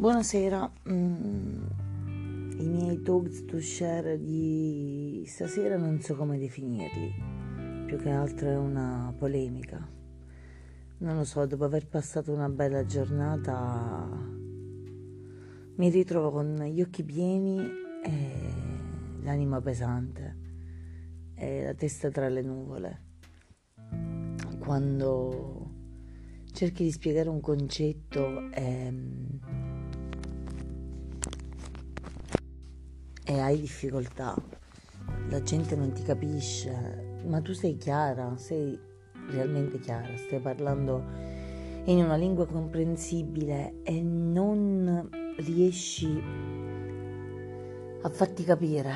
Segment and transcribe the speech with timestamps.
[0.00, 1.62] Buonasera, mm,
[2.58, 7.12] i miei talks to share di stasera non so come definirli,
[7.84, 9.86] più che altro è una polemica.
[11.00, 14.08] Non lo so, dopo aver passato una bella giornata
[15.74, 17.60] mi ritrovo con gli occhi pieni
[18.02, 18.32] e
[19.20, 20.36] l'anima pesante
[21.34, 23.00] e la testa tra le nuvole.
[24.60, 25.70] Quando
[26.52, 29.19] cerchi di spiegare un concetto e
[33.30, 34.34] e hai difficoltà,
[35.28, 38.76] la gente non ti capisce, ma tu sei chiara, sei
[39.28, 41.04] realmente chiara, stai parlando
[41.84, 46.20] in una lingua comprensibile e non riesci
[48.02, 48.92] a farti capire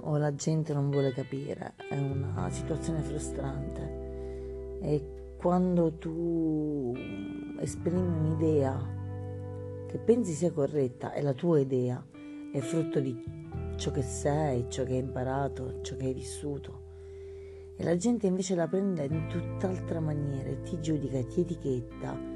[0.00, 4.78] o la gente non vuole capire, è una situazione frustrante.
[4.80, 6.96] E quando tu
[7.60, 8.92] esprimi un'idea
[9.88, 12.02] che pensi sia corretta, è la tua idea,
[12.50, 13.42] è frutto di
[13.76, 16.82] ciò che sei, ciò che hai imparato, ciò che hai vissuto.
[17.76, 22.32] E la gente invece la prende in tutt'altra maniera e ti giudica, ti etichetta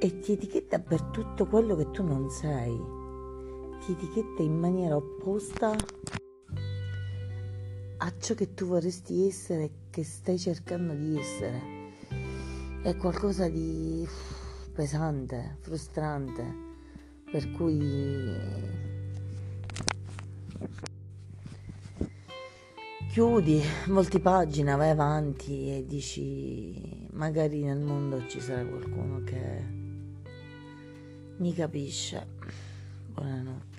[0.00, 2.76] e ti etichetta per tutto quello che tu non sei.
[3.84, 5.74] Ti etichetta in maniera opposta
[8.00, 11.60] a ciò che tu vorresti essere, che stai cercando di essere.
[12.82, 14.06] È qualcosa di
[14.72, 16.66] pesante, frustrante,
[17.30, 18.77] per cui
[23.18, 29.64] chiudi, volti pagina, vai avanti e dici magari nel mondo ci sarà qualcuno che
[31.38, 32.26] mi capisce.
[33.12, 33.77] Buonanotte.